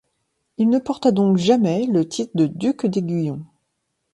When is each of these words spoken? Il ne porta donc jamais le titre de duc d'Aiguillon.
Il 0.57 0.69
ne 0.71 0.79
porta 0.79 1.11
donc 1.11 1.37
jamais 1.37 1.85
le 1.85 2.07
titre 2.09 2.31
de 2.33 2.47
duc 2.47 2.87
d'Aiguillon. 2.87 3.45